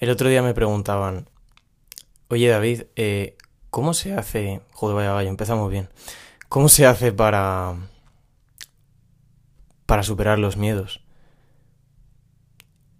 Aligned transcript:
El 0.00 0.08
otro 0.08 0.30
día 0.30 0.42
me 0.42 0.54
preguntaban, 0.54 1.28
oye 2.28 2.48
David, 2.48 2.84
eh, 2.96 3.36
¿cómo 3.68 3.92
se 3.92 4.14
hace... 4.14 4.62
Joder, 4.72 4.96
vaya, 4.96 5.12
vaya, 5.12 5.28
empezamos 5.28 5.70
bien. 5.70 5.90
¿Cómo 6.48 6.70
se 6.70 6.86
hace 6.86 7.12
para... 7.12 7.76
para 9.84 10.02
superar 10.02 10.38
los 10.38 10.56
miedos? 10.56 11.04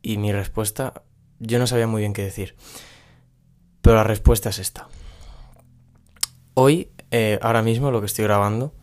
Y 0.03 0.19
mi 0.19 0.31
respuesta, 0.31 1.03
yo 1.39 1.59
no 1.59 1.67
sabía 1.67 1.87
muy 1.87 2.03
bien 2.03 2.13
qué 2.13 2.23
decir. 2.23 2.55
Pero 3.81 3.97
la 3.97 4.05
respuesta 4.05 4.51
es 4.51 4.59
esta. 4.59 4.87
Hoy, 6.53 6.91
eh, 7.11 7.39
ahora 7.41 7.63
mismo, 7.63 7.91
lo 7.91 8.01
que 8.01 8.07
estoy 8.07 8.25
grabando 8.25 8.75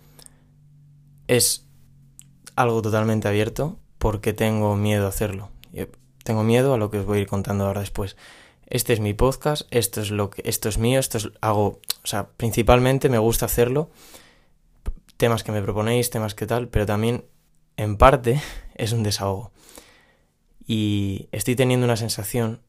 es 1.27 1.67
algo 2.55 2.81
totalmente 2.81 3.27
abierto 3.27 3.77
porque 3.99 4.33
tengo 4.33 4.75
miedo 4.75 5.05
a 5.05 5.09
hacerlo. 5.09 5.51
Tengo 6.27 6.43
miedo 6.43 6.73
a 6.73 6.77
lo 6.77 6.91
que 6.91 6.99
os 6.99 7.05
voy 7.05 7.19
a 7.19 7.21
ir 7.21 7.27
contando 7.27 7.65
ahora 7.65 7.79
después. 7.79 8.17
Este 8.65 8.91
es 8.91 8.99
mi 8.99 9.13
podcast, 9.13 9.61
esto 9.71 10.01
es 10.01 10.11
lo 10.11 10.29
que 10.29 10.41
esto 10.43 10.67
es 10.67 10.77
mío, 10.77 10.99
esto 10.99 11.17
es 11.17 11.29
hago, 11.39 11.79
o 12.03 12.03
sea, 12.03 12.31
principalmente 12.35 13.07
me 13.07 13.17
gusta 13.17 13.45
hacerlo 13.45 13.89
temas 15.15 15.45
que 15.45 15.53
me 15.53 15.61
proponéis, 15.61 16.09
temas 16.09 16.35
que 16.35 16.45
tal, 16.45 16.67
pero 16.67 16.85
también 16.85 17.23
en 17.77 17.95
parte 17.95 18.41
es 18.75 18.91
un 18.91 19.03
desahogo. 19.03 19.53
Y 20.65 21.29
estoy 21.31 21.55
teniendo 21.55 21.85
una 21.85 21.95
sensación 21.95 22.59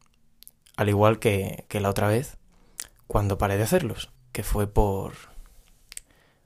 al 0.77 0.87
igual 0.87 1.19
que, 1.19 1.65
la 1.69 1.89
otra 1.89 2.07
vez 2.07 2.37
cuando 3.07 3.37
paré 3.37 3.57
de 3.57 3.63
hacerlos, 3.63 4.09
que 4.31 4.43
fue 4.43 4.67
por 4.67 5.15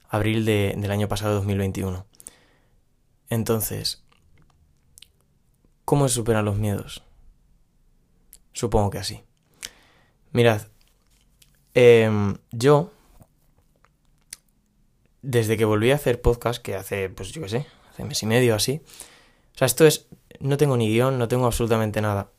abril 0.08 0.44
de, 0.44 0.74
del 0.76 0.90
año 0.90 1.06
pasado 1.06 1.34
2021. 1.34 2.06
Entonces, 3.30 4.04
¿Cómo 5.84 6.08
se 6.08 6.14
superan 6.14 6.46
los 6.46 6.56
miedos? 6.56 7.02
Supongo 8.54 8.88
que 8.90 8.98
así. 8.98 9.22
Mirad, 10.32 10.62
em, 11.74 12.36
yo, 12.52 12.92
desde 15.22 15.56
que 15.56 15.64
volví 15.64 15.90
a 15.90 15.96
hacer 15.96 16.22
podcast, 16.22 16.62
que 16.62 16.76
hace, 16.76 17.10
pues 17.10 17.32
yo 17.32 17.42
qué 17.42 17.48
sé, 17.48 17.66
hace 17.90 18.04
mes 18.04 18.22
y 18.22 18.26
medio 18.26 18.54
así, 18.54 18.80
o 19.54 19.58
sea, 19.58 19.66
esto 19.66 19.86
es, 19.86 20.06
no 20.40 20.56
tengo 20.56 20.76
ni 20.76 20.88
guion, 20.88 21.18
no 21.18 21.28
tengo 21.28 21.46
absolutamente 21.46 22.00
nada. 22.00 22.30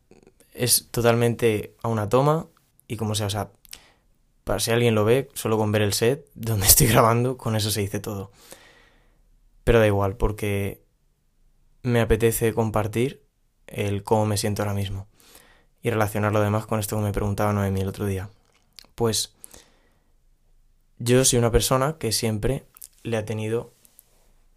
Es 0.53 0.87
totalmente 0.91 1.75
a 1.83 1.89
una 1.89 2.09
toma 2.09 2.47
y 2.87 2.95
como 2.97 3.13
sea, 3.15 3.27
o 3.27 3.29
sea, 3.29 3.51
para 4.45 4.59
si 4.59 4.71
alguien 4.71 4.95
lo 4.95 5.05
ve, 5.05 5.29
solo 5.33 5.57
con 5.57 5.71
ver 5.71 5.81
el 5.81 5.93
set 5.93 6.29
donde 6.33 6.65
estoy 6.67 6.87
grabando, 6.87 7.37
con 7.37 7.55
eso 7.55 7.71
se 7.71 7.81
dice 7.81 7.99
todo. 7.99 8.31
Pero 9.65 9.79
da 9.79 9.87
igual, 9.87 10.15
porque 10.15 10.81
me 11.83 11.99
apetece 11.99 12.53
compartir 12.53 13.21
el 13.67 14.03
cómo 14.03 14.25
me 14.25 14.37
siento 14.37 14.61
ahora 14.61 14.73
mismo 14.73 15.07
y 15.85 15.91
relacionarlo 15.91 16.39
además 16.39 16.65
con 16.65 16.79
esto 16.79 16.95
que 16.95 17.03
me 17.03 17.11
preguntaba 17.11 17.53
Noemi 17.53 17.81
el 17.81 17.87
otro 17.87 18.07
día. 18.07 18.31
Pues 18.95 19.35
yo 20.97 21.23
soy 21.23 21.37
una 21.37 21.51
persona 21.51 21.97
que 21.99 22.11
siempre 22.11 22.65
le 23.03 23.17
ha 23.17 23.25
tenido 23.25 23.71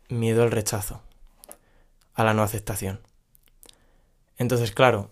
miedo 0.09 0.43
al 0.43 0.51
rechazo, 0.51 1.03
a 2.15 2.25
la 2.25 2.33
no 2.33 2.43
aceptación. 2.43 3.01
Entonces, 4.39 4.73
claro, 4.73 5.11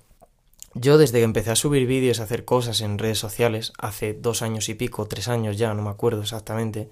yo 0.72 0.96
desde 0.96 1.18
que 1.18 1.24
empecé 1.24 1.50
a 1.50 1.54
subir 1.54 1.86
vídeos, 1.86 2.18
a 2.18 2.22
hacer 2.22 2.46
cosas 2.46 2.80
en 2.80 2.96
redes 2.96 3.18
sociales, 3.18 3.74
hace 3.76 4.14
dos 4.14 4.40
años 4.40 4.70
y 4.70 4.74
pico, 4.74 5.06
tres 5.08 5.28
años 5.28 5.58
ya, 5.58 5.74
no 5.74 5.82
me 5.82 5.90
acuerdo 5.90 6.22
exactamente, 6.22 6.88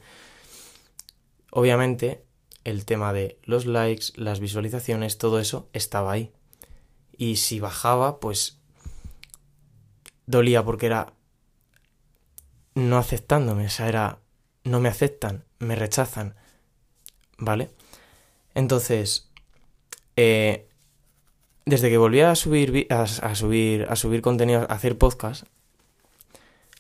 obviamente 1.51 2.23
el 2.65 2.85
tema 2.85 3.15
de 3.15 3.39
los 3.45 3.65
likes, 3.65 4.09
las 4.17 4.39
visualizaciones, 4.41 5.17
todo 5.17 5.41
eso 5.41 5.71
estaba 5.73 6.13
ahí 6.13 6.31
y 7.17 7.37
si 7.37 7.59
bajaba, 7.59 8.21
pues 8.21 8.59
dolía 10.27 10.65
porque 10.65 10.87
era 10.87 11.13
no 12.75 12.99
aceptándome, 12.99 13.67
o 13.67 13.71
sea, 13.71 13.89
era 13.89 14.19
no 14.65 14.81
me 14.81 14.89
aceptan, 14.89 15.45
me 15.59 15.77
rechazan, 15.77 16.35
¿vale? 17.39 17.71
Entonces, 18.55 19.31
eh, 20.17 20.69
desde 21.67 21.91
que 21.91 21.99
volví 21.99 22.21
a 22.21 22.35
subir, 22.35 22.87
a, 22.91 23.07
subir, 23.35 23.87
a 23.89 23.97
subir 23.97 24.23
contenido, 24.23 24.63
a 24.63 24.75
hacer 24.75 24.99
podcast, 24.99 25.45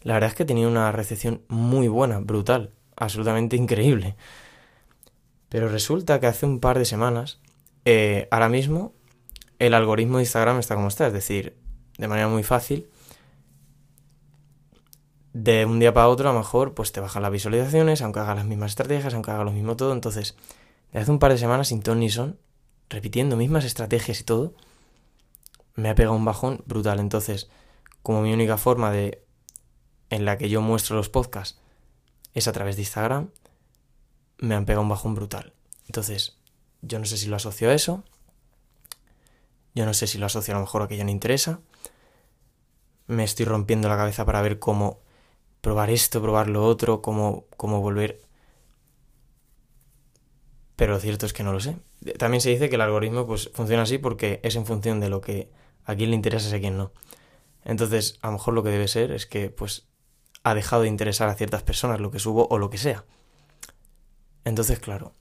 la 0.03 0.15
verdad 0.15 0.31
es 0.31 0.37
que 0.37 0.45
tenía 0.45 0.69
una 0.69 0.93
recepción 0.93 1.43
muy 1.49 1.89
buena, 1.89 2.21
brutal, 2.21 2.71
absolutamente 2.97 3.57
increíble. 3.57 4.17
Pero 5.49 5.69
resulta 5.69 6.21
que 6.21 6.27
hace 6.27 6.47
un 6.47 6.61
par 6.61 6.79
de 6.79 6.85
semanas, 6.85 7.39
eh, 7.85 8.29
ahora 8.31 8.49
mismo 8.49 8.93
el 9.59 9.75
algoritmo 9.75 10.19
de 10.19 10.25
Instagram 10.25 10.59
está 10.59 10.75
como 10.75 10.89
está, 10.89 11.07
es 11.07 11.13
decir, 11.13 11.57
de 11.97 12.09
manera 12.09 12.29
muy 12.29 12.43
fácil, 12.43 12.89
de 15.35 15.67
un 15.67 15.81
día 15.81 15.93
para 15.93 16.09
otro 16.09 16.31
a 16.31 16.33
lo 16.33 16.39
mejor 16.39 16.75
pues 16.75 16.93
te 16.93 17.01
bajan 17.01 17.23
las 17.23 17.33
visualizaciones, 17.33 18.01
aunque 18.01 18.21
haga 18.21 18.37
las 18.37 18.47
mismas 18.47 18.71
estrategias, 18.71 19.13
aunque 19.13 19.33
haga 19.33 19.45
lo 19.45 19.51
mismo 19.51 19.77
todo, 19.77 19.93
entonces, 19.93 20.37
desde 20.87 21.01
hace 21.03 21.11
un 21.11 21.19
par 21.19 21.33
de 21.33 21.39
semanas 21.39 21.69
sin 21.69 21.83
ton 21.83 22.09
son, 22.09 22.39
repitiendo 22.89 23.37
mismas 23.37 23.65
estrategias 23.65 24.21
y 24.21 24.25
todo, 24.25 24.55
me 25.75 25.91
ha 25.91 25.97
pegado 25.97 26.15
un 26.15 26.25
bajón 26.25 26.63
brutal, 26.67 27.01
entonces, 27.01 27.51
como 28.05 28.23
mi 28.23 28.33
única 28.33 28.57
forma 28.57 28.93
de 28.93 29.25
en 30.09 30.25
la 30.25 30.39
que 30.39 30.49
yo 30.49 30.61
muestro 30.61 30.97
los 30.97 31.09
podcasts 31.09 31.59
es 32.33 32.47
a 32.47 32.53
través 32.53 32.77
de 32.77 32.83
Instagram, 32.83 33.31
me 34.39 34.55
han 34.55 34.67
pegado 34.67 34.83
un 34.83 34.89
bajón 34.89 35.15
brutal. 35.15 35.53
Entonces, 35.87 36.37
yo 36.81 37.01
no 37.01 37.07
sé 37.07 37.17
si 37.17 37.27
lo 37.27 37.37
asocio 37.37 37.71
a 37.71 37.75
eso, 37.75 38.05
yo 39.75 39.85
no 39.85 39.95
sé 39.95 40.07
si 40.07 40.19
lo 40.19 40.27
asocio 40.27 40.55
a 40.55 40.59
lo 40.59 40.61
mejor 40.61 40.83
a 40.83 40.89
que 40.89 40.97
ya 40.97 41.03
no 41.03 41.11
interesa. 41.11 41.59
Me 43.09 43.25
estoy 43.25 43.47
rompiendo 43.47 43.89
la 43.89 43.97
cabeza 43.97 44.25
para 44.25 44.41
ver 44.41 44.61
cómo 44.61 45.04
probar 45.65 45.91
esto, 45.91 46.21
probar 46.21 46.49
lo 46.49 46.65
otro, 46.65 47.01
cómo, 47.01 47.47
cómo 47.57 47.81
volver. 47.81 48.21
Pero 50.77 50.93
lo 50.93 51.01
cierto 51.01 51.25
es 51.25 51.33
que 51.33 51.43
no 51.43 51.53
lo 51.53 51.61
sé. 51.61 51.79
También 52.19 52.43
se 52.43 52.51
dice 52.51 52.69
que 52.69 52.75
el 52.77 52.83
algoritmo 52.83 53.27
pues, 53.27 53.51
funciona 53.55 53.83
así 53.83 53.97
porque 53.97 54.41
es 54.43 54.57
en 54.57 54.67
función 54.67 55.01
de 55.01 55.09
lo 55.09 55.23
que 55.23 55.51
a 55.87 55.97
quién 55.97 56.11
le 56.11 56.17
interesa 56.17 56.51
y 56.51 56.59
a 56.59 56.61
quién 56.61 56.77
no. 56.77 56.93
Entonces, 57.65 58.19
a 58.21 58.27
lo 58.27 58.35
mejor 58.35 58.53
lo 58.53 58.63
que 58.63 58.69
debe 58.69 58.89
ser 58.89 59.11
es 59.11 59.25
que 59.25 59.49
pues 59.49 59.89
ha 60.43 60.55
dejado 60.55 60.83
de 60.83 60.89
interesar 60.89 61.31
a 61.31 61.35
ciertas 61.35 61.63
personas 61.63 61.99
lo 61.99 62.11
que 62.11 62.19
subo 62.19 62.47
o 62.51 62.59
lo 62.59 62.69
que 62.69 62.77
sea. 62.77 63.07
Entonces, 64.45 64.79
claro, 64.79 65.15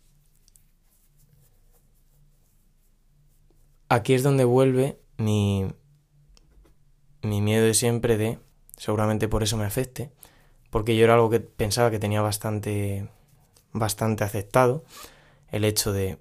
aquí 3.88 4.14
es 4.14 4.24
donde 4.24 4.44
vuelve 4.44 5.00
mi, 5.18 5.68
mi 7.22 7.42
miedo 7.42 7.66
de 7.66 7.74
siempre 7.74 8.18
de, 8.18 8.40
seguramente 8.76 9.30
por 9.30 9.42
eso 9.42 9.56
me 9.56 9.64
afecte, 9.64 10.12
porque 10.74 10.98
yo 10.98 11.04
era 11.04 11.14
algo 11.14 11.30
que 11.30 11.40
pensaba 11.40 11.92
que 11.92 12.00
tenía 12.00 12.24
bastante, 12.24 13.08
bastante 13.74 14.24
aceptado, 14.24 14.84
el 15.50 15.66
hecho 15.66 15.94
de 15.94 16.18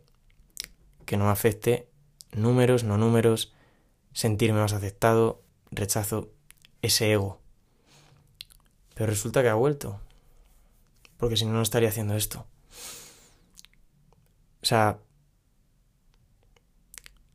que 1.07 1.17
no 1.17 1.25
me 1.25 1.31
afecte 1.31 1.89
números, 2.33 2.85
no 2.85 2.99
números, 2.99 3.55
sentirme 4.12 4.61
más 4.61 4.75
aceptado, 4.75 5.41
rechazo 5.71 6.29
ese 6.83 7.12
ego. 7.12 7.41
Pero 8.95 9.07
resulta 9.07 9.41
que 9.41 9.49
ha 9.49 9.55
vuelto, 9.55 10.03
porque 11.17 11.39
si 11.39 11.47
no, 11.47 11.55
no 11.55 11.62
estaría 11.62 11.89
haciendo 11.89 12.15
esto. 12.15 12.45
O 14.61 14.67
sea, 14.67 14.99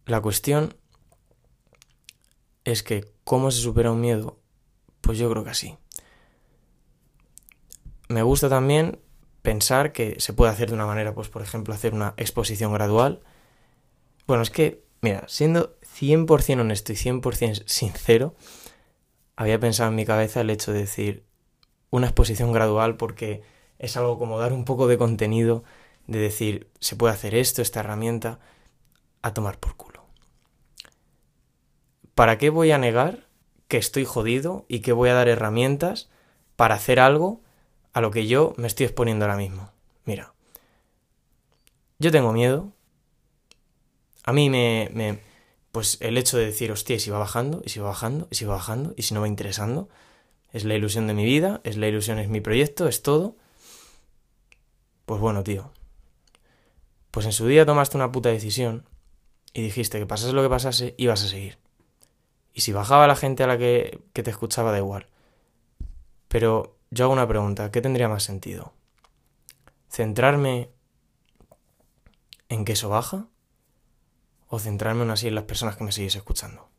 la 0.05 0.21
cuestión 0.21 0.75
es 2.63 2.83
que 2.83 3.11
cómo 3.23 3.49
se 3.49 3.61
supera 3.61 3.91
un 3.91 4.01
miedo, 4.01 4.37
pues 5.01 5.17
yo 5.17 5.27
creo 5.31 5.43
que 5.43 5.49
así. 5.49 5.79
Me 8.07 8.23
gusta 8.23 8.49
también 8.49 8.99
pensar 9.41 9.91
que 9.91 10.19
se 10.19 10.33
puede 10.33 10.51
hacer 10.51 10.69
de 10.69 10.75
una 10.75 10.85
manera, 10.85 11.13
pues 11.13 11.29
por 11.29 11.41
ejemplo, 11.41 11.73
hacer 11.73 11.93
una 11.93 12.13
exposición 12.17 12.73
gradual. 12.73 13.21
Bueno, 14.25 14.43
es 14.43 14.49
que, 14.49 14.83
mira, 15.01 15.23
siendo 15.27 15.77
100% 15.81 16.61
honesto 16.61 16.93
y 16.93 16.95
100% 16.95 17.63
sincero, 17.65 18.35
había 19.35 19.59
pensado 19.59 19.89
en 19.89 19.95
mi 19.95 20.05
cabeza 20.05 20.41
el 20.41 20.49
hecho 20.49 20.73
de 20.73 20.79
decir 20.79 21.23
una 21.89 22.07
exposición 22.07 22.51
gradual 22.51 22.97
porque 22.97 23.41
es 23.79 23.95
algo 23.97 24.17
como 24.17 24.39
dar 24.39 24.53
un 24.53 24.65
poco 24.65 24.87
de 24.87 24.97
contenido, 24.97 25.63
de 26.07 26.19
decir, 26.19 26.69
se 26.79 26.95
puede 26.95 27.13
hacer 27.13 27.35
esto, 27.35 27.61
esta 27.61 27.81
herramienta, 27.81 28.39
a 29.21 29.33
tomar 29.33 29.59
por 29.59 29.75
culo. 29.75 29.97
¿para 32.17 32.39
qué 32.39 32.49
voy 32.49 32.71
a 32.71 32.79
negar 32.79 33.27
que 33.67 33.77
estoy 33.77 34.03
jodido 34.03 34.65
y 34.67 34.79
que 34.79 34.91
voy 34.91 35.09
a 35.09 35.13
dar 35.13 35.27
herramientas 35.27 36.09
para 36.55 36.73
hacer 36.73 36.99
algo 36.99 37.41
a 37.97 38.01
lo 38.01 38.11
que 38.11 38.27
yo 38.27 38.53
me 38.57 38.67
estoy 38.67 38.85
exponiendo 38.85 39.25
ahora 39.25 39.37
mismo? 39.37 39.71
Mira, 40.05 40.33
yo 41.97 42.11
tengo 42.11 42.31
miedo. 42.31 42.71
A 44.23 44.33
mí 44.33 44.51
me, 44.51 44.89
me 44.93 45.19
pues 45.71 45.97
el 45.99 46.15
hecho 46.17 46.37
de 46.37 46.45
decir, 46.45 46.71
hostia, 46.71 46.99
si 46.99 47.09
va 47.09 47.17
bajando, 47.17 47.63
y 47.65 47.69
si 47.69 47.79
va 47.79 47.87
bajando, 47.87 48.27
y 48.29 48.35
si 48.35 48.45
va 48.45 48.53
bajando, 48.53 48.93
y 48.95 49.01
si 49.01 49.15
no 49.15 49.21
va 49.21 49.27
interesando, 49.27 49.89
es 50.53 50.63
la 50.63 50.75
ilusión 50.75 51.07
de 51.07 51.15
mi 51.15 51.25
vida, 51.25 51.59
es 51.63 51.75
la 51.75 51.87
ilusión, 51.87 52.19
es 52.19 52.29
mi 52.29 52.39
proyecto, 52.39 52.87
es 52.87 53.01
todo. 53.01 53.35
Pues 55.07 55.19
bueno, 55.19 55.43
tío. 55.43 55.71
Pues 57.09 57.25
en 57.25 57.31
su 57.31 57.47
día 57.47 57.65
tomaste 57.65 57.97
una 57.97 58.11
puta 58.11 58.29
decisión 58.29 58.87
y 59.53 59.63
dijiste 59.63 59.97
que 59.97 60.05
pasase 60.05 60.33
lo 60.33 60.43
que 60.43 60.49
pasase, 60.49 60.93
ibas 60.99 61.23
a 61.23 61.27
seguir 61.27 61.57
Y 62.53 62.61
si 62.61 62.73
bajaba 62.73 63.07
la 63.07 63.15
gente 63.15 63.41
a 63.43 63.47
la 63.47 63.57
que, 63.57 64.01
que 64.13 64.21
te 64.21 64.29
escuchaba, 64.29 64.71
da 64.71 64.77
igual. 64.77 65.07
Pero 66.27 66.76
yo 66.89 67.05
hago 67.05 67.13
una 67.13 67.27
pregunta, 67.27 67.71
¿qué 67.71 67.81
tendría 67.81 68.07
más 68.07 68.23
sentido? 68.23 68.73
¿Centrarme 69.89 70.71
en 72.49 72.65
que 72.65 72.73
eso 72.73 72.89
baja? 72.89 73.27
¿O 74.49 74.59
centrarme 74.59 75.01
aún 75.01 75.11
así 75.11 75.27
en 75.27 75.35
las 75.35 75.43
personas 75.43 75.75
que 75.75 75.83
me 75.83 75.91
sigues 75.91 76.15
escuchando? 76.15 76.69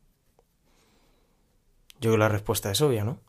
Yo 1.95 2.09
creo 2.09 2.13
que 2.13 2.19
la 2.19 2.29
respuesta 2.29 2.71
es 2.71 2.81
obvia, 2.81 3.03
¿no? 3.03 3.19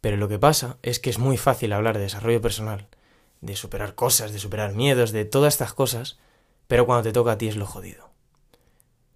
Pero 0.00 0.16
lo 0.16 0.28
que 0.28 0.38
pasa 0.38 0.78
es 0.82 0.98
que 0.98 1.10
es 1.10 1.18
muy 1.18 1.36
fácil 1.36 1.72
hablar 1.72 1.96
de 1.96 2.02
desarrollo 2.02 2.40
personal, 2.40 2.88
de 3.40 3.56
superar 3.56 3.94
cosas, 3.94 4.32
de 4.32 4.40
superar 4.40 4.74
miedos, 4.74 5.12
de 5.12 5.24
todas 5.24 5.54
estas 5.54 5.72
cosas, 5.72 6.18
pero 6.66 6.86
cuando 6.86 7.04
te 7.04 7.12
toca 7.12 7.32
a 7.32 7.38
ti 7.38 7.48
es 7.48 7.56
lo 7.56 7.66
jodido. 7.66 8.10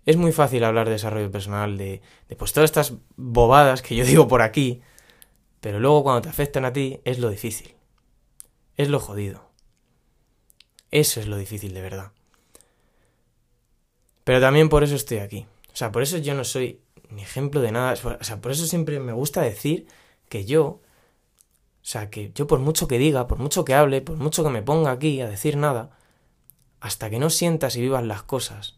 Es 0.05 0.17
muy 0.17 0.31
fácil 0.31 0.63
hablar 0.63 0.87
de 0.87 0.93
desarrollo 0.93 1.31
personal, 1.33 1.77
de, 1.77 2.01
de 2.29 2.37
pues 2.37 2.53
todas 2.53 2.71
estas 2.71 2.95
bobadas 3.17 3.83
que 3.83 3.97
yo 3.97 4.05
digo 4.05 4.29
por 4.29 4.43
aquí, 4.43 4.81
pero 5.61 5.81
luego 5.81 6.05
cuando 6.05 6.23
te 6.23 6.29
afectan 6.29 6.65
a 6.65 6.73
ti 6.73 7.01
es 7.05 7.19
lo 7.19 7.31
difícil. 7.31 7.75
Es 8.77 8.89
lo 8.89 9.01
jodido. 9.01 9.51
Eso 10.91 11.21
es 11.21 11.27
lo 11.27 11.37
difícil 11.37 11.75
de 11.75 11.83
verdad. 11.83 12.13
Pero 14.25 14.41
también 14.41 14.69
por 14.69 14.85
eso 14.85 14.95
estoy 14.95 15.19
aquí. 15.19 15.47
O 15.73 15.77
sea, 15.77 15.93
por 15.93 16.03
eso 16.03 16.19
yo 16.19 16.35
no 16.35 16.45
soy 16.45 16.81
ni 17.11 17.23
ejemplo 17.23 17.61
de 17.61 17.73
nada. 17.73 17.95
O 18.21 18.25
sea, 18.25 18.41
por 18.41 18.53
eso 18.53 18.67
siempre 18.67 18.99
me 19.01 19.13
gusta 19.13 19.43
decir 19.43 19.87
que 20.29 20.45
yo, 20.45 20.65
o 20.65 20.81
sea, 21.83 22.11
que 22.11 22.33
yo 22.35 22.47
por 22.47 22.59
mucho 22.59 22.89
que 22.89 22.99
diga, 22.99 23.27
por 23.27 23.39
mucho 23.39 23.65
que 23.65 23.75
hable, 23.75 24.01
por 24.01 24.17
mucho 24.17 24.43
que 24.43 24.51
me 24.51 24.63
ponga 24.63 24.91
aquí 24.91 25.21
a 25.21 25.29
decir 25.29 25.57
nada, 25.57 25.97
hasta 26.81 27.11
que 27.11 27.19
no 27.19 27.31
sientas 27.31 27.77
y 27.77 27.81
vivas 27.81 28.05
las 28.05 28.23
cosas, 28.23 28.76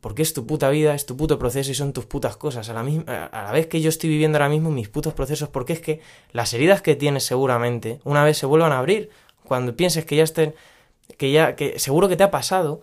porque 0.00 0.22
es 0.22 0.32
tu 0.32 0.46
puta 0.46 0.70
vida, 0.70 0.94
es 0.94 1.06
tu 1.06 1.16
puto 1.16 1.38
proceso 1.38 1.70
y 1.70 1.74
son 1.74 1.92
tus 1.92 2.06
putas 2.06 2.36
cosas. 2.36 2.68
A 2.68 2.72
la, 2.72 2.82
misma, 2.82 3.26
a 3.26 3.42
la 3.44 3.52
vez 3.52 3.66
que 3.66 3.80
yo 3.80 3.88
estoy 3.88 4.10
viviendo 4.10 4.38
ahora 4.38 4.48
mismo 4.48 4.70
mis 4.70 4.88
putos 4.88 5.14
procesos, 5.14 5.48
porque 5.48 5.72
es 5.72 5.80
que 5.80 6.00
las 6.32 6.52
heridas 6.54 6.82
que 6.82 6.94
tienes 6.94 7.24
seguramente, 7.24 8.00
una 8.04 8.24
vez 8.24 8.38
se 8.38 8.46
vuelvan 8.46 8.72
a 8.72 8.78
abrir, 8.78 9.10
cuando 9.44 9.74
pienses 9.74 10.04
que 10.04 10.16
ya 10.16 10.24
estén, 10.24 10.54
que 11.16 11.32
ya, 11.32 11.56
que 11.56 11.78
seguro 11.78 12.08
que 12.08 12.16
te 12.16 12.22
ha 12.22 12.30
pasado, 12.30 12.80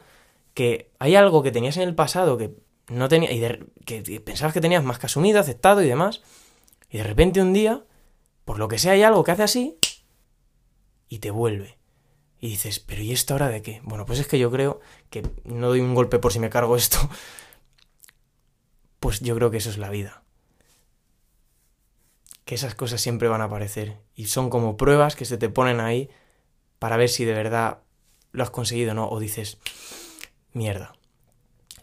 que 0.54 0.92
hay 1.00 1.16
algo 1.16 1.44
que 1.44 1.52
tenías 1.52 1.78
en 1.78 1.84
el 1.84 1.96
pasado 1.96 2.38
que 2.38 2.52
no 2.88 3.08
tenía, 3.08 3.32
y 3.32 3.40
que 3.86 4.22
pensabas 4.22 4.54
que 4.54 4.62
tenías 4.62 4.84
más 4.84 5.00
que 5.00 5.06
asumido, 5.06 5.40
aceptado 5.40 5.82
y 5.82 5.88
demás, 5.88 6.22
y 6.90 6.98
de 6.98 7.04
repente 7.04 7.42
un 7.42 7.54
día, 7.54 7.84
por 8.44 8.60
lo 8.60 8.68
que 8.68 8.78
sea, 8.78 8.94
hay 8.94 9.04
algo 9.04 9.24
que 9.24 9.32
hace 9.32 9.44
así 9.44 9.78
y 11.08 11.20
te 11.20 11.32
vuelve. 11.32 11.78
Y 12.46 12.50
dices, 12.50 12.80
pero 12.80 13.02
¿y 13.02 13.12
esto 13.12 13.34
ahora 13.34 13.50
de 13.50 13.64
qué? 13.64 13.82
Bueno, 13.86 14.06
pues 14.06 14.20
es 14.20 14.28
que 14.28 14.38
yo 14.38 14.52
creo 14.52 14.80
que 15.10 15.28
no 15.46 15.70
doy 15.70 15.80
un 15.80 15.96
golpe 15.96 16.20
por 16.20 16.32
si 16.32 16.38
me 16.38 16.52
cargo 16.52 16.76
esto. 16.76 17.00
Pues 19.00 19.20
yo 19.22 19.34
creo 19.34 19.50
que 19.50 19.58
eso 19.58 19.72
es 19.72 19.80
la 19.80 19.90
vida. 19.90 20.22
Que 22.44 22.54
esas 22.54 22.76
cosas 22.76 23.02
siempre 23.02 23.30
van 23.30 23.42
a 23.42 23.46
aparecer. 23.46 23.98
Y 24.14 24.26
son 24.26 24.52
como 24.52 24.78
pruebas 24.78 25.16
que 25.16 25.26
se 25.26 25.40
te 25.40 25.50
ponen 25.50 25.80
ahí 25.80 26.12
para 26.78 26.98
ver 26.98 27.10
si 27.10 27.26
de 27.26 27.34
verdad 27.34 27.80
lo 28.32 28.44
has 28.44 28.52
conseguido 28.52 28.92
o 28.92 28.94
no. 28.94 29.10
O 29.10 29.20
dices, 29.20 29.58
mierda. 30.54 30.96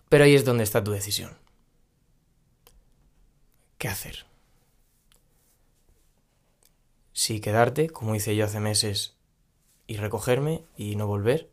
Pero 0.08 0.22
ahí 0.22 0.36
es 0.36 0.44
donde 0.44 0.62
está 0.62 0.84
tu 0.84 0.92
decisión. 0.92 1.36
¿Qué 3.78 3.88
hacer? 3.88 4.26
Si 7.12 7.40
quedarte, 7.40 7.90
como 7.90 8.14
hice 8.14 8.36
yo 8.36 8.44
hace 8.44 8.60
meses, 8.60 9.16
y 9.92 9.96
recogerme 9.98 10.64
y 10.74 10.96
no 10.96 11.06
volver. 11.06 11.50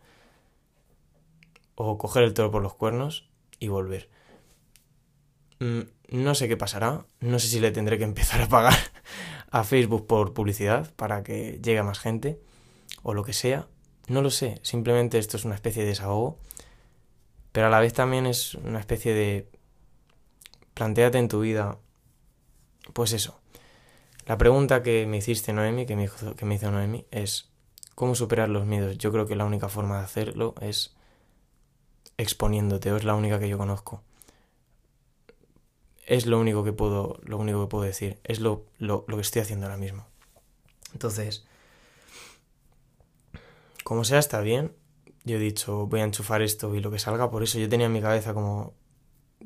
O 1.76 1.98
coger 1.98 2.24
el 2.24 2.34
toro 2.34 2.52
por 2.52 2.62
los 2.62 2.74
cuernos 2.74 3.30
y 3.60 3.68
volver. 3.68 4.10
Mm, 5.60 5.82
no 6.12 6.36
sé 6.36 6.48
qué 6.48 6.56
pasará. 6.56 7.06
No 7.20 7.38
sé 7.38 7.50
si 7.50 7.60
le 7.60 7.72
tendré 7.72 7.98
que 7.98 8.06
empezar 8.06 8.42
a 8.42 8.48
pagar 8.48 8.78
a 9.52 9.66
Facebook 9.66 10.08
por 10.08 10.34
publicidad 10.34 10.94
para 10.96 11.22
que 11.22 11.60
llegue 11.62 11.80
a 11.80 11.84
más 11.84 12.00
gente. 12.00 12.40
O 13.04 13.14
lo 13.14 13.26
que 13.26 13.34
sea. 13.34 13.68
No 14.08 14.22
lo 14.22 14.30
sé. 14.30 14.58
Simplemente 14.62 15.18
esto 15.18 15.36
es 15.36 15.44
una 15.44 15.56
especie 15.56 15.84
de 15.84 15.90
desahogo. 15.90 16.40
Pero 17.52 17.68
a 17.68 17.70
la 17.70 17.82
vez 17.82 17.92
también 17.92 18.26
es 18.26 18.56
una 18.56 18.80
especie 18.80 19.14
de... 19.14 19.50
Plantéate 20.76 21.18
en 21.18 21.28
tu 21.28 21.42
vida. 21.42 21.78
Pues 22.94 23.12
eso. 23.12 23.38
La 24.28 24.38
pregunta 24.38 24.82
que 24.82 25.06
me 25.08 25.18
hiciste, 25.18 25.52
Noemi, 25.52 25.86
que 25.86 25.98
me, 25.98 26.06
hizo, 26.06 26.38
que 26.38 26.46
me 26.46 26.56
hizo 26.56 26.72
Noemi, 26.72 27.06
es 27.12 27.49
¿Cómo 28.00 28.16
superar 28.16 28.48
los 28.48 28.66
miedos? 28.66 28.98
Yo 28.98 29.12
creo 29.12 29.28
que 29.28 29.36
la 29.36 29.44
única 29.44 29.68
forma 29.68 29.98
de 29.98 30.06
hacerlo 30.06 30.56
es 30.62 30.96
exponiéndote, 32.16 32.94
o 32.94 32.96
es 32.96 33.04
la 33.04 33.14
única 33.14 33.42
que 33.42 33.50
yo 33.50 33.58
conozco. 33.58 34.04
Es 36.06 36.26
lo 36.26 36.40
único 36.40 36.64
que 36.64 36.72
puedo, 36.72 37.20
lo 37.24 37.38
único 37.38 37.62
que 37.62 37.70
puedo 37.70 37.84
decir, 37.84 38.18
es 38.24 38.40
lo, 38.40 38.64
lo, 38.78 39.04
lo 39.10 39.18
que 39.18 39.22
estoy 39.22 39.42
haciendo 39.42 39.66
ahora 39.66 39.76
mismo. 39.76 40.06
Entonces, 40.94 41.46
como 43.84 44.06
sea, 44.06 44.20
está 44.20 44.40
bien. 44.40 44.74
Yo 45.26 45.36
he 45.36 45.40
dicho, 45.40 45.86
voy 45.88 46.00
a 46.00 46.06
enchufar 46.06 46.42
esto 46.42 46.74
y 46.76 46.80
lo 46.80 46.92
que 46.92 47.00
salga, 47.00 47.30
por 47.30 47.44
eso 47.44 47.60
yo 47.60 47.68
tenía 47.68 47.88
en 47.88 47.92
mi 47.92 48.02
cabeza 48.02 48.34
como 48.34 48.76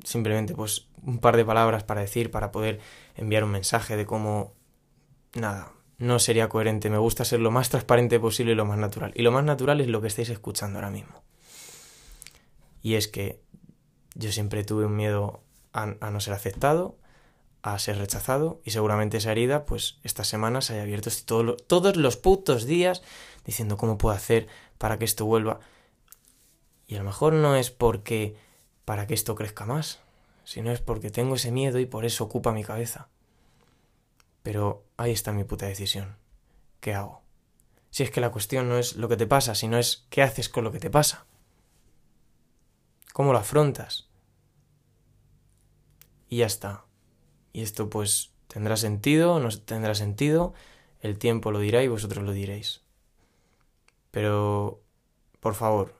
simplemente 0.04 0.54
pues 0.54 0.86
un 1.02 1.18
par 1.18 1.36
de 1.36 1.44
palabras 1.44 1.82
para 1.82 2.02
decir, 2.02 2.30
para 2.30 2.52
poder 2.52 2.78
enviar 3.16 3.42
un 3.42 3.50
mensaje 3.50 3.96
de 3.96 4.06
cómo, 4.06 4.52
nada, 5.34 5.73
no 5.98 6.18
sería 6.18 6.48
coherente. 6.48 6.90
Me 6.90 6.98
gusta 6.98 7.24
ser 7.24 7.40
lo 7.40 7.50
más 7.50 7.70
transparente 7.70 8.20
posible 8.20 8.52
y 8.52 8.54
lo 8.54 8.64
más 8.64 8.78
natural. 8.78 9.12
Y 9.14 9.22
lo 9.22 9.32
más 9.32 9.44
natural 9.44 9.80
es 9.80 9.88
lo 9.88 10.00
que 10.00 10.08
estáis 10.08 10.28
escuchando 10.28 10.78
ahora 10.78 10.90
mismo. 10.90 11.22
Y 12.82 12.94
es 12.94 13.08
que 13.08 13.40
yo 14.14 14.30
siempre 14.32 14.64
tuve 14.64 14.86
un 14.86 14.96
miedo 14.96 15.40
a, 15.72 15.86
no 15.86 16.20
ser 16.20 16.34
aceptado, 16.34 16.96
a 17.62 17.78
ser 17.78 17.98
rechazado, 17.98 18.60
y 18.64 18.70
seguramente 18.70 19.16
esa 19.16 19.32
herida, 19.32 19.64
pues 19.64 19.98
esta 20.04 20.22
semana 20.22 20.60
se 20.60 20.74
haya 20.74 20.82
abierto 20.82 21.10
todos 21.66 21.96
los 21.96 22.16
putos 22.16 22.64
días 22.64 23.02
diciendo 23.44 23.76
cómo 23.76 23.98
puedo 23.98 24.14
hacer 24.14 24.46
para 24.78 24.98
que 24.98 25.04
esto 25.04 25.24
vuelva. 25.24 25.60
Y 26.86 26.96
a 26.96 26.98
lo 26.98 27.04
mejor 27.04 27.32
no 27.32 27.56
es 27.56 27.70
porque 27.70 28.36
para 28.84 29.06
que 29.06 29.14
esto 29.14 29.34
crezca 29.34 29.64
más, 29.64 30.00
sino 30.44 30.70
es 30.70 30.80
porque 30.80 31.10
tengo 31.10 31.36
ese 31.36 31.50
miedo 31.50 31.78
y 31.78 31.86
por 31.86 32.04
eso 32.04 32.24
ocupa 32.24 32.52
mi 32.52 32.62
cabeza. 32.62 33.08
Pero 34.44 34.84
ahí 34.98 35.10
está 35.10 35.32
mi 35.32 35.42
puta 35.42 35.64
decisión. 35.64 36.18
¿Qué 36.80 36.92
hago? 36.92 37.22
Si 37.88 38.02
es 38.02 38.10
que 38.10 38.20
la 38.20 38.30
cuestión 38.30 38.68
no 38.68 38.76
es 38.76 38.94
lo 38.94 39.08
que 39.08 39.16
te 39.16 39.26
pasa, 39.26 39.54
sino 39.54 39.78
es 39.78 40.06
qué 40.10 40.20
haces 40.20 40.50
con 40.50 40.64
lo 40.64 40.70
que 40.70 40.80
te 40.80 40.90
pasa. 40.90 41.24
¿Cómo 43.14 43.32
lo 43.32 43.38
afrontas? 43.38 44.06
Y 46.28 46.38
ya 46.38 46.46
está. 46.46 46.84
Y 47.54 47.62
esto 47.62 47.88
pues 47.88 48.32
tendrá 48.46 48.76
sentido, 48.76 49.40
no 49.40 49.48
tendrá 49.48 49.94
sentido, 49.94 50.52
el 51.00 51.16
tiempo 51.18 51.50
lo 51.50 51.60
dirá 51.60 51.82
y 51.82 51.88
vosotros 51.88 52.22
lo 52.22 52.32
diréis. 52.32 52.82
Pero, 54.10 54.82
por 55.40 55.54
favor, 55.54 55.94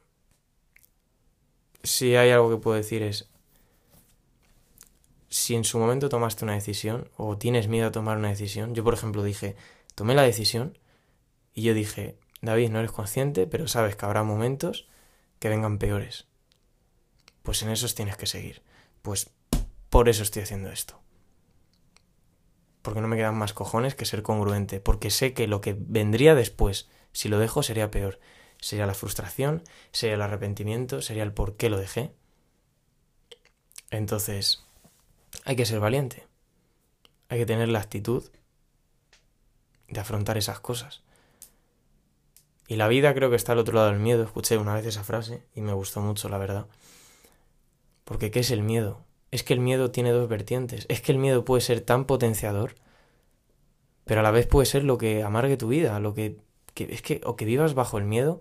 si 1.83 2.15
hay 2.15 2.31
algo 2.31 2.51
que 2.51 2.59
puedo 2.59 2.77
decir 2.77 3.03
es, 3.03 3.31
si 5.35 5.57
en 5.57 5.64
su 5.64 5.81
momento 5.81 6.09
tomaste 6.09 6.45
una 6.45 6.55
decisión 6.55 7.11
o 7.17 7.37
tienes 7.37 7.67
miedo 7.67 7.88
a 7.88 7.91
tomar 7.91 8.19
una 8.19 8.29
decisión, 8.29 8.73
yo 8.73 8.85
por 8.85 8.95
ejemplo 8.95 9.25
dije, 9.25 9.57
tomé 9.97 10.14
la 10.14 10.23
decisión 10.23 10.79
y 11.53 11.62
yo 11.62 11.75
dije, 11.75 12.17
David, 12.41 12.71
no 12.71 12.79
eres 12.79 12.93
consciente, 12.93 13.49
pero 13.49 13.67
sabes 13.67 13.97
que 13.97 14.07
habrá 14.07 14.23
momentos 14.23 14.87
que 15.41 15.49
vengan 15.49 15.79
peores. 15.79 16.29
Pues 17.43 17.62
en 17.62 17.71
esos 17.71 17.97
tienes 17.97 18.17
que 18.17 18.26
seguir. 18.26 18.62
Pues 19.03 19.33
por 19.91 20.09
eso 20.09 20.23
estoy 20.23 20.43
haciendo 20.43 20.71
esto. 20.71 21.00
Porque 22.83 23.00
no 23.00 23.09
me 23.09 23.17
quedan 23.17 23.35
más 23.35 23.53
cojones 23.53 23.97
que 23.97 24.05
ser 24.05 24.23
congruente, 24.23 24.79
porque 24.79 25.11
sé 25.11 25.35
que 25.35 25.49
lo 25.49 25.61
que 25.61 25.75
vendría 25.76 26.37
después, 26.37 26.88
si 27.11 27.29
lo 27.29 27.41
dejo, 27.41 27.64
sería 27.64 27.91
peor. 27.91 28.21
Sería 28.61 28.87
la 28.87 28.95
frustración, 28.95 29.64
sería 29.91 30.14
el 30.14 30.23
arrepentimiento, 30.23 31.03
sería 31.03 31.25
el 31.25 31.33
por 31.33 31.57
qué 31.57 31.71
lo 31.71 31.79
dejé. 31.79 32.12
Entonces, 33.91 34.63
hay 35.45 35.57
que 35.57 35.67
ser 35.67 35.81
valiente. 35.81 36.26
Hay 37.29 37.38
que 37.38 37.47
tener 37.47 37.69
la 37.69 37.81
actitud 37.81 38.25
de 39.88 40.00
afrontar 40.00 40.38
esas 40.38 40.61
cosas. 40.61 41.03
Y 42.67 42.76
la 42.76 42.88
vida 42.88 43.14
creo 43.14 43.31
que 43.31 43.37
está 43.37 43.53
al 43.53 43.59
otro 43.59 43.75
lado 43.75 43.88
del 43.91 43.99
miedo. 43.99 44.23
Escuché 44.23 44.57
una 44.57 44.75
vez 44.75 44.87
esa 44.87 45.05
frase 45.05 45.43
y 45.55 45.61
me 45.61 45.73
gustó 45.73 46.00
mucho, 46.00 46.29
la 46.29 46.38
verdad. 46.38 46.67
Porque 48.05 48.31
¿qué 48.31 48.41
es 48.41 48.50
el 48.50 48.62
miedo? 48.62 49.05
Es 49.31 49.43
que 49.43 49.55
el 49.55 49.61
miedo 49.61 49.91
tiene 49.91 50.12
dos 50.12 50.29
vertientes. 50.29 50.87
Es 50.88 51.00
que 51.00 51.12
el 51.12 51.19
miedo 51.19 51.45
puede 51.45 51.61
ser 51.61 51.81
tan 51.81 52.07
potenciador, 52.07 52.75
pero 54.05 54.21
a 54.21 54.23
la 54.23 54.31
vez 54.31 54.47
puede 54.47 54.67
ser 54.67 54.85
lo 54.85 54.99
que 54.99 55.23
amargue 55.23 55.57
tu 55.57 55.69
vida, 55.69 55.99
lo 56.00 56.14
que, 56.14 56.38
es 56.76 57.03
que 57.03 57.21
o 57.25 57.37
que 57.37 57.45
vivas 57.45 57.75
bajo 57.75 57.99
el 57.99 58.05
miedo 58.05 58.41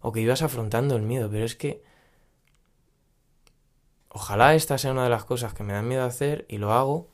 o 0.00 0.12
que 0.12 0.20
vivas 0.20 0.42
afrontando 0.42 0.96
el 0.96 1.02
miedo, 1.02 1.30
pero 1.30 1.44
es 1.44 1.56
que 1.56 1.82
Ojalá 4.16 4.54
esta 4.54 4.78
sea 4.78 4.92
una 4.92 5.04
de 5.04 5.10
las 5.10 5.26
cosas 5.26 5.52
que 5.52 5.62
me 5.62 5.74
dan 5.74 5.86
miedo 5.86 6.02
hacer 6.02 6.46
y 6.48 6.56
lo 6.56 6.72
hago 6.72 7.10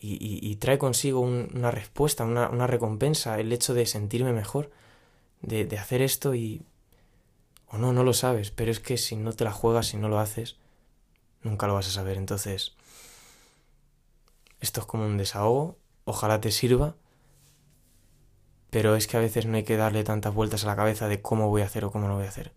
y, 0.00 0.56
trae 0.56 0.78
consigo 0.78 1.20
una 1.20 1.70
respuesta, 1.70 2.24
una, 2.24 2.66
recompensa, 2.66 3.38
el 3.38 3.52
hecho 3.52 3.72
de 3.72 3.86
sentirme 3.86 4.32
mejor, 4.32 4.72
de, 5.42 5.64
de 5.64 5.78
hacer 5.78 6.02
esto 6.02 6.34
y... 6.34 6.66
O 7.68 7.78
no, 7.78 7.92
no 7.92 8.02
lo 8.02 8.14
sabes, 8.14 8.50
pero 8.50 8.72
es 8.72 8.80
que 8.80 8.96
si 8.98 9.14
no 9.14 9.32
te 9.32 9.44
la 9.44 9.52
juegas, 9.52 9.86
si 9.86 9.96
no 9.96 10.08
lo 10.08 10.18
haces, 10.18 10.56
nunca 11.42 11.68
lo 11.68 11.74
vas 11.74 11.86
a 11.86 11.92
saber. 11.92 12.16
Entonces, 12.16 12.74
esto 14.60 14.80
es 14.80 14.86
como 14.86 15.06
un 15.06 15.18
desahogo, 15.18 15.78
ojalá 16.04 16.40
te 16.40 16.50
sirva, 16.50 16.96
pero 18.70 18.96
es 18.96 19.06
que 19.06 19.18
a 19.18 19.20
veces 19.20 19.46
no 19.46 19.56
hay 19.56 19.62
que 19.62 19.76
darle 19.76 20.02
tantas 20.02 20.34
vueltas 20.34 20.64
a 20.64 20.66
la 20.66 20.74
cabeza 20.74 21.06
de 21.06 21.22
cómo 21.22 21.48
voy 21.48 21.62
a 21.62 21.66
hacer 21.66 21.84
o 21.84 21.92
cómo 21.92 22.08
no 22.08 22.16
voy 22.16 22.26
a 22.26 22.30
hacer. 22.30 22.52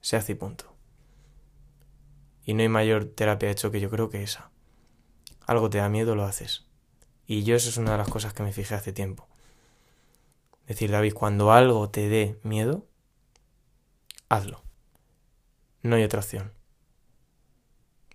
Se 0.00 0.14
hace 0.14 0.32
y 0.32 0.36
punto. 0.36 0.71
Y 2.44 2.54
no 2.54 2.62
hay 2.62 2.68
mayor 2.68 3.04
terapia 3.04 3.48
de 3.48 3.52
hecho 3.52 3.70
que 3.70 3.80
yo 3.80 3.90
creo 3.90 4.10
que 4.10 4.22
esa. 4.22 4.50
Algo 5.46 5.70
te 5.70 5.78
da 5.78 5.88
miedo, 5.88 6.14
lo 6.14 6.24
haces. 6.24 6.66
Y 7.26 7.44
yo 7.44 7.54
eso 7.54 7.68
es 7.68 7.76
una 7.76 7.92
de 7.92 7.98
las 7.98 8.08
cosas 8.08 8.34
que 8.34 8.42
me 8.42 8.52
fijé 8.52 8.74
hace 8.74 8.92
tiempo. 8.92 9.28
Decir, 10.66 10.90
David, 10.90 11.14
cuando 11.14 11.52
algo 11.52 11.90
te 11.90 12.08
dé 12.08 12.38
miedo, 12.42 12.86
hazlo. 14.28 14.62
No 15.82 15.96
hay 15.96 16.04
otra 16.04 16.20
opción. 16.20 16.52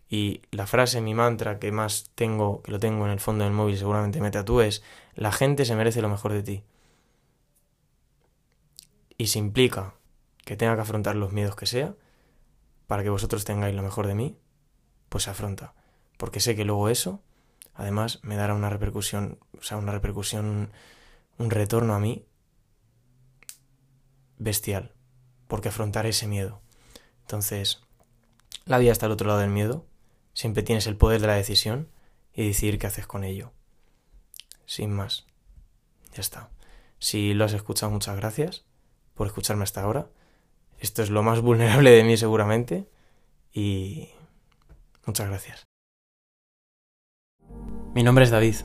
Y 0.09 0.41
la 0.51 0.67
frase, 0.67 1.01
mi 1.01 1.13
mantra 1.13 1.59
que 1.59 1.71
más 1.71 2.11
tengo, 2.15 2.61
que 2.61 2.71
lo 2.71 2.79
tengo 2.79 3.05
en 3.05 3.11
el 3.11 3.19
fondo 3.19 3.43
del 3.43 3.53
móvil, 3.53 3.77
seguramente 3.77 4.21
me 4.21 4.31
tatúe, 4.31 4.61
es, 4.61 4.83
la 5.15 5.31
gente 5.31 5.65
se 5.65 5.75
merece 5.75 6.01
lo 6.01 6.09
mejor 6.09 6.31
de 6.31 6.43
ti. 6.43 6.63
Y 9.17 9.27
si 9.27 9.39
implica 9.39 9.95
que 10.45 10.55
tenga 10.55 10.75
que 10.75 10.81
afrontar 10.81 11.15
los 11.15 11.33
miedos 11.33 11.55
que 11.55 11.65
sea, 11.65 11.95
para 12.87 13.03
que 13.03 13.09
vosotros 13.09 13.45
tengáis 13.45 13.75
lo 13.75 13.83
mejor 13.83 14.07
de 14.07 14.15
mí, 14.15 14.37
pues 15.09 15.27
afronta. 15.27 15.73
Porque 16.17 16.39
sé 16.39 16.55
que 16.55 16.65
luego 16.65 16.89
eso, 16.89 17.21
además, 17.75 18.19
me 18.23 18.35
dará 18.35 18.53
una 18.53 18.69
repercusión, 18.69 19.39
o 19.57 19.61
sea, 19.61 19.77
una 19.77 19.91
repercusión, 19.91 20.71
un 21.37 21.49
retorno 21.51 21.93
a 21.93 21.99
mí 21.99 22.25
bestial. 24.37 24.93
Porque 25.47 25.69
afrontar 25.69 26.05
ese 26.05 26.27
miedo. 26.27 26.61
Entonces, 27.21 27.81
la 28.65 28.77
vida 28.79 28.91
está 28.91 29.05
al 29.05 29.11
otro 29.11 29.27
lado 29.27 29.39
del 29.39 29.49
miedo. 29.49 29.85
Siempre 30.33 30.63
tienes 30.63 30.87
el 30.87 30.97
poder 30.97 31.21
de 31.21 31.27
la 31.27 31.35
decisión 31.35 31.89
y 32.33 32.47
decidir 32.47 32.79
qué 32.79 32.87
haces 32.87 33.07
con 33.07 33.23
ello. 33.23 33.51
Sin 34.65 34.91
más. 34.91 35.25
Ya 36.13 36.21
está. 36.21 36.49
Si 36.99 37.33
lo 37.33 37.45
has 37.45 37.53
escuchado, 37.53 37.91
muchas 37.91 38.15
gracias 38.15 38.65
por 39.13 39.27
escucharme 39.27 39.63
hasta 39.63 39.81
ahora. 39.81 40.09
Esto 40.79 41.01
es 41.01 41.09
lo 41.09 41.23
más 41.23 41.41
vulnerable 41.41 41.91
de 41.91 42.03
mí 42.03 42.17
seguramente. 42.17 42.87
Y 43.51 44.09
muchas 45.05 45.27
gracias. 45.27 45.63
Mi 47.93 48.03
nombre 48.03 48.25
es 48.25 48.31
David 48.31 48.55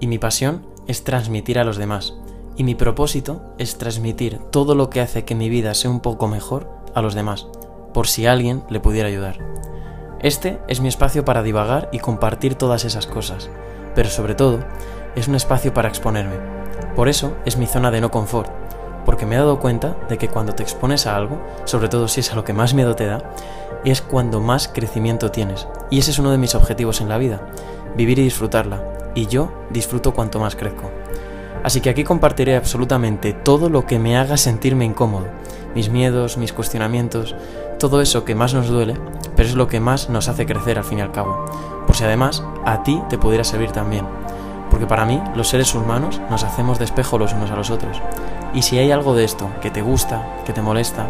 y 0.00 0.06
mi 0.06 0.18
pasión 0.18 0.66
es 0.86 1.04
transmitir 1.04 1.58
a 1.58 1.64
los 1.64 1.76
demás. 1.76 2.14
Y 2.56 2.64
mi 2.64 2.74
propósito 2.74 3.54
es 3.58 3.78
transmitir 3.78 4.38
todo 4.50 4.74
lo 4.74 4.90
que 4.90 5.00
hace 5.00 5.24
que 5.24 5.34
mi 5.34 5.48
vida 5.48 5.74
sea 5.74 5.90
un 5.90 6.00
poco 6.00 6.28
mejor 6.28 6.68
a 6.94 7.02
los 7.02 7.14
demás, 7.14 7.46
por 7.94 8.06
si 8.06 8.26
alguien 8.26 8.64
le 8.70 8.80
pudiera 8.80 9.08
ayudar. 9.08 9.38
Este 10.20 10.60
es 10.68 10.80
mi 10.80 10.88
espacio 10.88 11.24
para 11.24 11.42
divagar 11.42 11.88
y 11.92 11.98
compartir 11.98 12.54
todas 12.54 12.84
esas 12.84 13.06
cosas, 13.06 13.50
pero 13.94 14.10
sobre 14.10 14.34
todo 14.34 14.64
es 15.14 15.28
un 15.28 15.34
espacio 15.34 15.72
para 15.72 15.88
exponerme. 15.88 16.36
Por 16.94 17.08
eso 17.08 17.36
es 17.44 17.56
mi 17.56 17.66
zona 17.66 17.90
de 17.90 18.00
no 18.00 18.10
confort, 18.10 18.50
porque 19.20 19.28
me 19.28 19.36
he 19.36 19.38
dado 19.38 19.60
cuenta 19.60 19.98
de 20.08 20.16
que 20.16 20.28
cuando 20.28 20.54
te 20.54 20.62
expones 20.62 21.06
a 21.06 21.14
algo, 21.14 21.42
sobre 21.66 21.90
todo 21.90 22.08
si 22.08 22.20
es 22.20 22.32
a 22.32 22.36
lo 22.36 22.42
que 22.42 22.54
más 22.54 22.72
miedo 22.72 22.96
te 22.96 23.04
da, 23.04 23.34
es 23.84 24.00
cuando 24.00 24.40
más 24.40 24.66
crecimiento 24.66 25.30
tienes. 25.30 25.68
Y 25.90 25.98
ese 25.98 26.12
es 26.12 26.18
uno 26.18 26.30
de 26.30 26.38
mis 26.38 26.54
objetivos 26.54 27.02
en 27.02 27.10
la 27.10 27.18
vida, 27.18 27.42
vivir 27.98 28.18
y 28.18 28.22
disfrutarla. 28.22 28.82
Y 29.14 29.26
yo 29.26 29.52
disfruto 29.68 30.14
cuanto 30.14 30.40
más 30.40 30.56
crezco. 30.56 30.90
Así 31.62 31.82
que 31.82 31.90
aquí 31.90 32.02
compartiré 32.02 32.56
absolutamente 32.56 33.34
todo 33.34 33.68
lo 33.68 33.84
que 33.84 33.98
me 33.98 34.16
haga 34.16 34.38
sentirme 34.38 34.86
incómodo, 34.86 35.26
mis 35.74 35.90
miedos, 35.90 36.38
mis 36.38 36.54
cuestionamientos, 36.54 37.36
todo 37.78 38.00
eso 38.00 38.24
que 38.24 38.34
más 38.34 38.54
nos 38.54 38.68
duele, 38.68 38.94
pero 39.36 39.50
es 39.50 39.54
lo 39.54 39.68
que 39.68 39.80
más 39.80 40.08
nos 40.08 40.28
hace 40.28 40.46
crecer 40.46 40.78
al 40.78 40.84
fin 40.84 41.00
y 41.00 41.02
al 41.02 41.12
cabo. 41.12 41.44
Por 41.86 41.94
si 41.94 42.04
además 42.04 42.42
a 42.64 42.82
ti 42.84 43.02
te 43.10 43.18
pudiera 43.18 43.44
servir 43.44 43.70
también. 43.70 44.06
Porque 44.70 44.86
para 44.86 45.04
mí, 45.04 45.20
los 45.34 45.48
seres 45.48 45.74
humanos 45.74 46.20
nos 46.30 46.44
hacemos 46.44 46.78
de 46.78 46.84
espejo 46.84 47.18
los 47.18 47.32
unos 47.32 47.50
a 47.50 47.56
los 47.56 47.70
otros. 47.70 48.00
Y 48.54 48.62
si 48.62 48.78
hay 48.78 48.90
algo 48.92 49.14
de 49.14 49.24
esto 49.24 49.50
que 49.60 49.70
te 49.70 49.82
gusta, 49.82 50.22
que 50.44 50.52
te 50.52 50.62
molesta, 50.62 51.06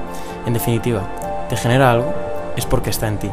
en 0.46 0.52
definitiva, 0.52 1.02
te 1.48 1.56
genera 1.56 1.90
algo, 1.90 2.12
es 2.56 2.66
porque 2.66 2.90
está 2.90 3.08
en 3.08 3.18
ti. 3.18 3.30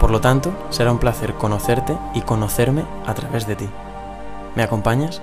Por 0.00 0.10
lo 0.10 0.20
tanto, 0.20 0.52
será 0.70 0.92
un 0.92 0.98
placer 0.98 1.34
conocerte 1.34 1.96
y 2.14 2.20
conocerme 2.20 2.84
a 3.06 3.14
través 3.14 3.46
de 3.46 3.56
ti. 3.56 3.68
¿Me 4.54 4.62
acompañas? 4.62 5.22